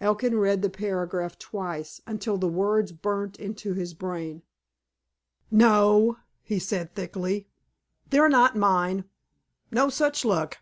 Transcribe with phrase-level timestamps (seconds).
[0.00, 4.40] Elkin read the paragraph twice, until the words burnt into his brain.
[5.50, 7.46] "No," he said thickly.
[8.08, 9.04] "They're not mine.
[9.70, 10.60] No such luck!"